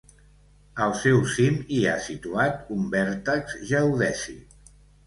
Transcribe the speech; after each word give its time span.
Al 0.85 0.95
seu 1.01 1.21
cim 1.35 1.59
hi 1.75 1.83
ha 1.85 1.93
situat 2.09 2.75
un 2.79 2.91
vèrtex 2.97 3.57
geodèsic. 3.75 4.63